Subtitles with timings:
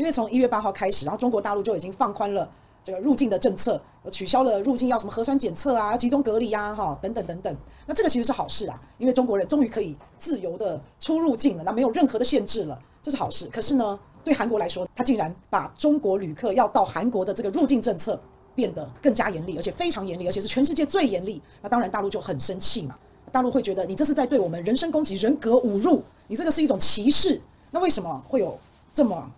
[0.00, 2.50] 因为从一月八号开始，然后中国大陆就已经放宽了
[2.82, 3.78] 这个入境的政策，
[4.10, 7.54] 取消了入境要什么核酸检测啊、集中隔离啊、哈等等等等。
[7.84, 13.46] 那这个其实是好事啊，因为中国人终于可以自由的出入境了，那没有任何的限制了，这是好事。
[13.52, 18.18] 可是呢，对韩国来说，他竟然把中国旅客要到韩国的这个入境政策
[18.54, 21.42] 变得更加严厉，而且非常严厉，而且是全世界最严厉。
[21.60, 22.96] 那当然，大陆就很生气嘛。
[23.30, 27.38] 大陆会觉得你这是在对我们人身攻击、人格侮辱，你这个是一种歧视。
[27.70, 28.58] 那为什么会有
[28.90, 29.30] 这么？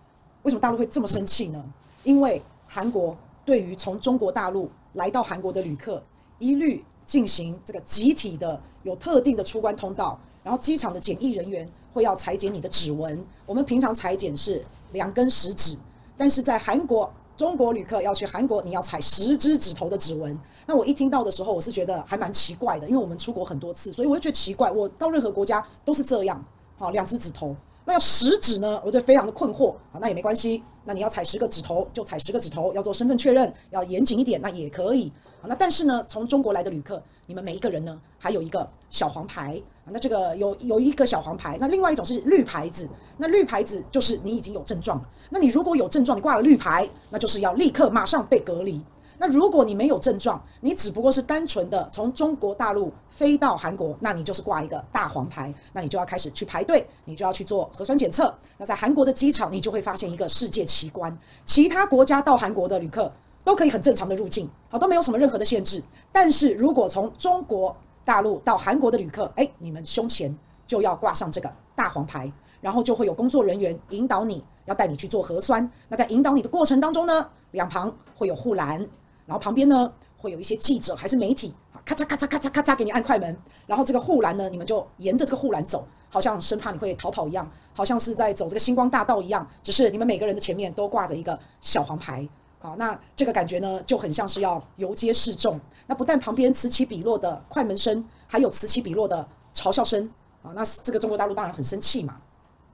[0.43, 1.64] 为什么大陆会这么生气呢？
[2.04, 6.02] 因为韩国对于从中国大陆来到韩国的旅客，
[6.38, 13.24] 一律进行这个集体的有特定的出关通道，然后机场的检疫人员会要裁剪你的指纹。
[13.47, 15.77] 我们平常裁剪是两根食指，
[16.16, 17.12] 但是在韩国。
[17.34, 20.38] 中国旅客要去韩国，你要采十只指头的指纹。
[20.66, 24.70] 那我一听到的时候，我是觉得还蛮奇怪的，因为我们出国很多次，所以我就觉得奇怪。
[24.70, 26.45] 我到任何国家都是这样，
[26.77, 27.56] 好，两只指头。
[27.84, 28.80] 那要十指呢？
[28.84, 29.98] 我就非常的困惑啊。
[30.00, 35.12] 那也没关系，那你要踩十个指头就踩十个指头，要做身份确认，要严谨一点，那也可以。
[35.44, 39.61] 那但是呢，从中国来的旅客，你们每一个人呢，还有一个小黄牌。
[39.84, 42.89] 那这个有有一个小黄牌，那另外一种是绿牌子。
[43.19, 45.08] 那绿牌子就是你已经有症状了。
[45.28, 48.80] 那你如果有症状，你挂了绿牌，那就是要立刻马上被隔离。
[49.23, 58.34] 那如果你没有症状，你只不过是单纯的从中国大陆飞到韩国，那你就是挂一个大黄牌，那你就要开始去排队，你就要去做核酸检测。
[58.59, 63.12] 那在韩国的机场，你就会发现一个世界奇观：其他国家到韩国的旅客
[63.45, 65.81] 都可以很正常的入境，好，都没有什么任何的限制。
[66.11, 70.36] 但是如果从中国大陆到韩国的旅客，哎，你们胸前
[70.67, 72.29] 就要挂上这个大黄牌，
[72.61, 75.70] 然后就会有工作人员引导你，要带你去做核酸。
[75.89, 78.84] 那在引导你的过程当中呢，两旁会有护栏，
[79.27, 83.37] 然后旁边呢会有一些记者还是媒体，啊咔嚓咔嚓咔嚓咔嚓给你按快门。
[83.67, 89.47] 然后这个护栏呢，你们就沿着这个护栏走，好像生怕你会逃跑一样，好像是在走这个星光大道一样。
[89.62, 92.29] 只是你们每个人的前面都挂着一个小黄牌。
[92.59, 95.59] 好，那这个感觉呢，就很像是要游街示众。
[95.86, 100.08] 那不但旁边此起彼落的快门声，还有此起彼落的嘲笑声。
[100.42, 102.17] 啊，那这个中国大陆当然很生气嘛。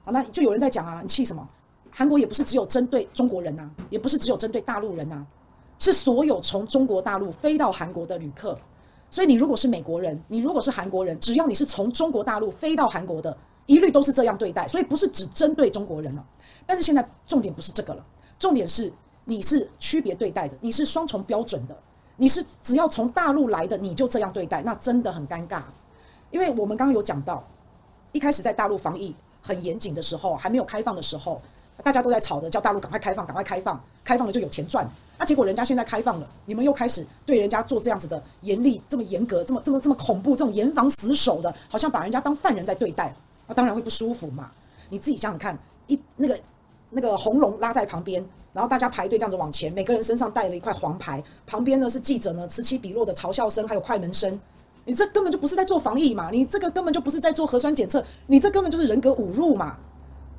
[0.05, 1.49] 啊，那就有人在讲啊，你气什么？
[1.91, 5.27] 韩国也不是只有针对中国人呐，也不是只有针对大陆人呐，
[5.79, 8.59] 是所有从中国大陆飞到韩国的旅客。
[9.11, 14.67] 所以你如果是美国人，你如果是韩国人，只要你是从中国大陆飞到韩国的，一律都是这样对待。
[14.69, 16.25] 所以不是只针对中国人了。
[16.67, 18.05] 但是现在重点不是这个了，
[18.39, 18.93] 重点是。
[19.31, 21.77] 你是区别对待的，你是双重标准的，
[22.17, 25.61] 你是只要从大陆来的你就这样对待，那真的很尴尬。
[26.31, 27.47] 因为我们刚刚有讲到，
[28.13, 31.43] 一开始在大陆防疫很严谨的时候，还没有开放的时候，
[31.83, 34.87] 大家都在吵着叫大陆赶快开放，赶快开放，开放了就有钱赚。
[35.19, 43.15] 那结果人家现在开放了，你们又开始对人家做这样子的严厉、这么严格、这么这么这么恐怖、这种严防死守的，好像把人家当犯人在对待，
[43.47, 44.51] 那当然会不舒服嘛。
[44.91, 46.39] 你自己想想看，一那个
[46.91, 48.25] 那个红龙拉在旁边。
[48.55, 54.41] 然后大家排队这样子往前，每个人身上带了一块黄牌，旁边呢是记者呢此起彼落的嘲笑声，还有快门声。
[54.85, 59.77] 你这根本就不是在做防疫嘛，你这个根本就不是在做核酸检测，你这根本就是人格侮辱嘛。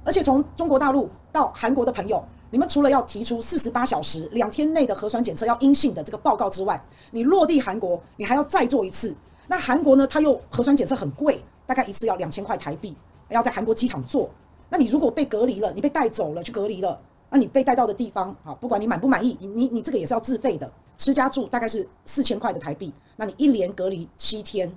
[0.03, 9.15] 而且从中国大陆到韩国的朋友，你们除了要提出四十八小时两天内的核酸检测要阴性的这个报告之外，你落地韩国你还要再做一次。
[9.47, 12.95] 那韩国呢，它又核酸检测很贵，大概一次要两千块台币，
[13.29, 14.29] 要在韩国机场做。
[14.69, 16.99] 那你如果被隔离了，你被带走了去隔离了。
[17.31, 22.91] 那你被带到的地方啊，不管你满不满意，你你你这个也是要自费的，吃加住大概是四千块的台币。
[23.17, 24.75] 那你一连隔离七天，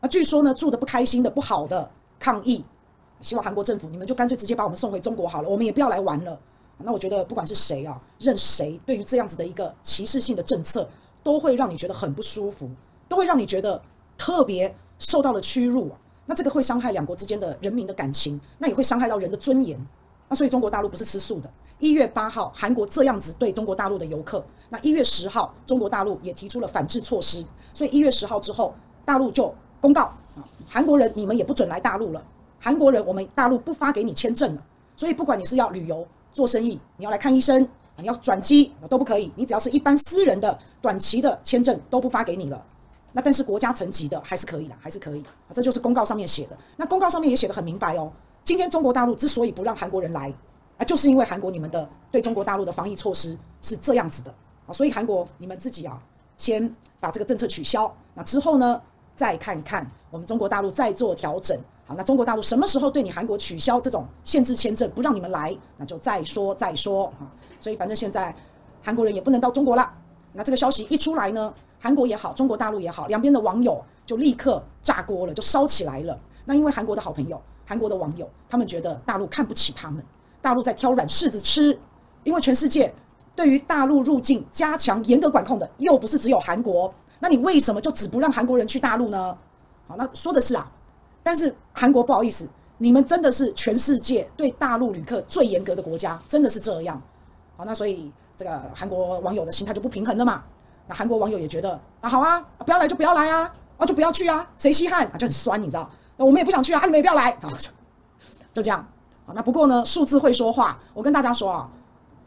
[0.00, 2.64] 那据说呢，住的不开心的、不好的抗议，
[3.20, 6.38] 希望韩国政府你们就干脆直接把我们送回中国好了，我们也不要来玩了。
[6.78, 10.88] 那我觉得不管是谁啊，任谁对于这样子的一个歧视性的政策，
[11.22, 12.68] 都会让你觉得很不舒服，
[13.06, 13.80] 都会让你觉得
[14.16, 15.90] 特别受到了屈辱。
[16.24, 19.78] 那这个会伤害两国之间的人民的感情，那也会伤害到人的尊严。
[20.28, 21.50] 那所以中国大陆不是吃素的。
[21.80, 27.44] 一月八号，韩国这样子对中国大陆的游客，那一月十号，中国大陆也提出了反制措施。
[27.74, 30.02] 所以一月十号之后，大陆就公告
[30.36, 32.24] 啊，韩国人你们也不准来大陆了。
[32.60, 34.62] 韩国人，我们大陆不发给你签证了。
[34.94, 39.32] 所以不管你是要旅游、做生意，你要来看医生，你要转机都不可以。
[39.34, 42.62] 你只要是一般私人的短期的签证都不发给你了。
[43.12, 45.24] 那但是国家层级的还是可以的，还是可以。
[45.54, 46.58] 这就是公告上面写的。
[46.76, 48.12] 那公告上面也写得很明白哦。
[48.44, 50.32] 今天中国大陆之所以不让韩国人来
[50.76, 54.34] 啊，就是因为韩国你们的对中国大陆的防疫措施是这样子的
[54.66, 55.98] 啊，所以韩国你们自己啊，
[56.36, 58.80] 先把这个政策取消，那之后呢，
[59.16, 61.58] 再看看我们中国大陆再做调整。
[61.90, 67.26] 好，那中国大陆什么时候对你韩国取消这种限制签证，不让你们来，那就再说再说啊。
[67.58, 68.32] 所以反正现在
[68.80, 69.92] 韩国人也不能到中国了。
[70.32, 76.16] 那这个消息一出来呢，韩国也好，中国大陆也好，两边的网友就立刻炸锅了，就烧起来了。
[76.44, 77.42] 那因为韩国的好朋友。
[77.66, 80.04] 韩国的网友，他们觉得大陆看不起他们，
[80.42, 81.78] 大陆在挑软柿子吃，
[82.24, 82.92] 因为全世界
[83.36, 89.36] 对于大陆入境加强严格管控的，又不是只有韩国，那你为什么就只不让韩国人去大陆呢？
[89.86, 90.68] 好，那说的是啊，
[91.22, 97.00] 但是韩国不好意思，你们真的是全世界对大陆旅客最严格的国家，真的是这样。
[97.56, 100.42] 好，那所以这个韩国网友的心态就不平衡了嘛。
[100.86, 105.90] 那韩国网友也觉得啊，好啊，不要来就不要来啊，啊就不要去啊，谁稀罕啊，就很酸，你知道？
[106.16, 107.48] 那我们也不想去啊，啊你们也不要来啊，
[108.54, 108.86] 就这样。
[109.26, 110.78] 好，那不过呢，数字会说话。
[110.94, 111.70] 我跟大家说啊，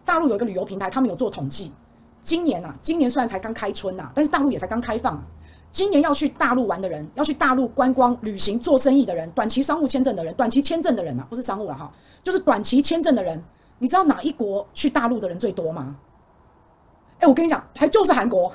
[0.06, 1.74] 大陆有一个旅游平台，他们有做统计，
[2.22, 5.22] 今年啊，今年虽然才刚开春呐，但是大陆也才刚开放。
[5.74, 11.92] 今年要去大陆玩的人，要去大陆观光旅行、做生意的人，短期商务签证的人，短期签证的人啊，不是商务了哈，
[12.24, 13.44] 就是短期签证的人，
[13.80, 15.96] 你知道哪一国去大陆的人最多吗？
[17.18, 18.54] 哎，我跟你讲，还就是韩国，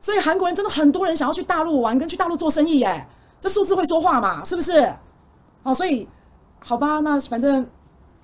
[0.00, 3.06] 所以韩国人真的很多人想要去大陆玩，跟去大陆做生意，哎，
[3.38, 4.90] 这数字会说话嘛，是不是？
[5.62, 6.08] 哦，所以
[6.58, 7.62] 好吧，那反正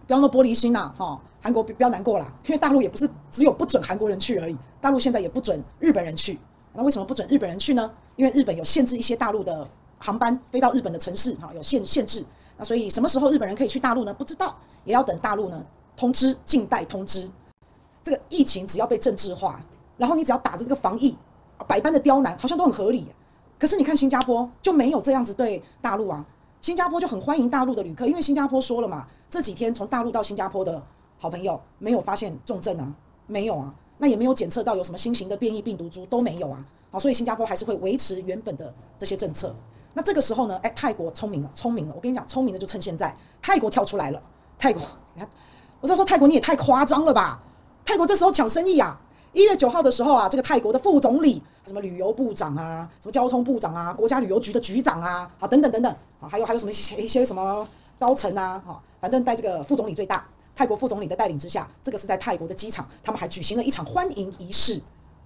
[0.07, 6.39] 不要那么玻璃心呐，哈，韩国不要难过啦，因为大陆也不是只有不准韩国人去而已，大陆现在也不准日本人去，
[6.73, 7.91] 那为什么不准日本人去呢？
[8.17, 9.67] 因为日本有限制一些大陆的
[9.99, 12.25] 航班飞到日本的城市，哈，有限限制，
[12.57, 14.13] 那所以什么时候日本人可以去大陆呢？
[14.15, 15.65] 不知道，也要等大陆呢
[15.97, 17.31] 通知，静待通知。
[18.03, 19.61] 这个疫情只要被政治化，
[19.97, 21.17] 然后你只要打着这个防疫，
[21.67, 23.07] 百般的刁难，好像都很合理。
[23.59, 26.25] 可是你看新加坡就没有这样子对大陆啊，
[26.61, 30.83] 新加坡就很欢迎大陆的旅客，因为新加坡说了嘛，这几天从大陆到新加坡的
[31.19, 32.93] 好朋友没有发现重症啊，
[33.29, 33.73] 没有啊，
[34.03, 36.59] 那也没有检测到有什么新型的变异病毒株都没有啊，
[36.91, 39.55] 好，所以新加坡还是会维持原本的这些政策。
[39.95, 44.21] 那这个时候呢，哎，泰国聪明了，聪明了，我跟你讲，聪明的就趁现在，泰国跳出来了，
[44.59, 44.83] 泰国，
[45.15, 45.31] 你看，
[45.81, 47.41] 我就说泰国你也太夸张了吧。
[47.85, 49.01] 泰国这时候抢生意啊！
[49.33, 57.65] 一月九号的时候啊，这个泰国的副总理、什么旅游部长啊、什么交通部长啊、国家旅游局的局长啊，啊等等等等啊，还有还有什么一些一些什么
[58.01, 64.81] 高层啊，哈，反正在这个副总理最大，泰国副总理的带领之下，这个是在泰国的机场，他们还举行了一场欢迎仪式，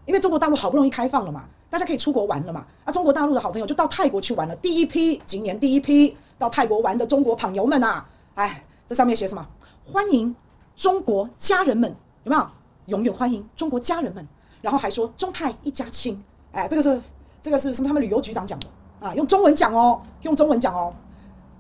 [0.05, 9.47] 因为中国大陆好不容易开放了嘛，大家可以出国玩了嘛，啊，中国大陆的好朋友就到泰国去玩了，第一批，今年第一批到泰国玩的中国朋友们啊，哎，这上面写什么？
[9.85, 10.35] 欢迎
[10.75, 11.95] 中国家人们。
[12.25, 12.47] 有没有？
[12.87, 14.27] 永远欢迎中国家人们，
[14.61, 16.21] 然后还说中泰一家亲。
[16.53, 17.01] 哎，这个是
[17.41, 17.89] 这个是什么？
[17.89, 18.67] 他们旅游局长讲的
[19.01, 20.93] 啊，用中文讲哦，用中文讲哦。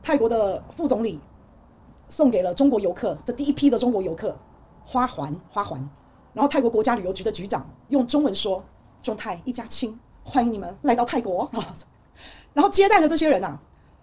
[0.03, 1.21] 泰国的副总理
[2.09, 4.37] 送给了中国游客这第一批的中国游客
[4.85, 5.79] 花环花环，
[6.33, 8.63] 然后泰国国家旅游局的局长用中文说
[9.03, 11.75] 中泰一家亲，欢迎你们来到泰国啊。
[12.55, 13.59] 然后接待的这些人啊，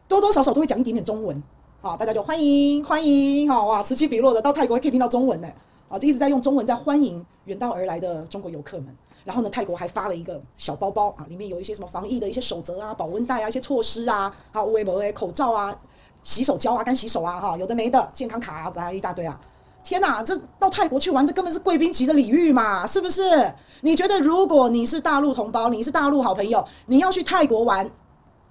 [0.08, 1.42] 多多少少都会讲一点点中文
[1.82, 5.48] 啊，大家就欢迎欢迎，好哇，此起彼落的到泰国可以听到中文呢。
[5.90, 8.96] 啊，就一直在用中文在欢迎远道而来的中国游客们。
[9.24, 15.80] 然后呢，泰国还发了一个小包包啊，里面有一些什么防疫的一些守则啊、保温袋啊、一些措施啊，啊，围脖诶口罩啊、
[16.24, 19.40] 洗手胶啊、干洗手啊，哈，有的没的，健康卡啊，来一大堆啊。
[19.84, 23.54] 天哪，这到泰国去玩，这根本是贵宾级的礼遇嘛，是不是？
[23.82, 27.92] 你觉得如果你是大陆同胞，你是大陆好朋友，你要去泰国玩，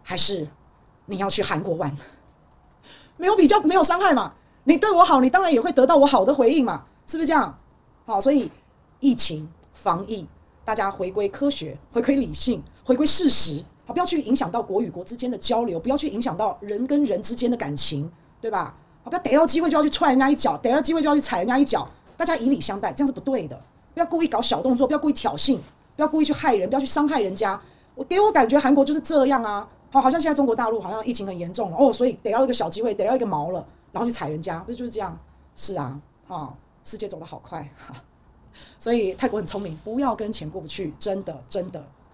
[0.02, 0.46] 还是
[1.06, 1.90] 你要去韩国玩？
[3.16, 4.34] 没有比较，没有伤害嘛。
[4.64, 6.84] 你对我好，你当然也会得到我好的回应嘛。
[7.06, 7.58] 是不是这样？
[8.04, 8.50] 好，所以
[9.00, 10.26] 疫情防疫，
[10.66, 18.10] 大家回归科学，回归理性，回归事实，不要去影响到国与国之间的交流，不要去影响到人跟人之间的感情，
[18.40, 18.74] 对吧？
[19.04, 23.56] 不要逮到机会就要去踹人家一脚，逮到机会就要去踩人家一脚，大家以礼相待，这样是不对的。
[23.94, 25.58] 不要故意搞小动作，不要故意挑衅，
[25.94, 27.60] 不要故意去害人，不要去伤害人家。
[27.94, 35.18] 我给我感觉韩国就是这样啊，好，好像现在中国大陆好像疫情很严重了哦，所以逮到一个小机会，逮到一个毛了，然后去踩人家，不是就是这样？
[35.54, 36.56] 是啊，好。
[36.84, 37.64] 世界走得好快，
[38.76, 41.80] 所以泰国很聪明，不要跟钱过不去，真的，真的。